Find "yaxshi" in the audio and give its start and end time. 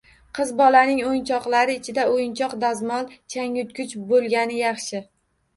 4.65-5.05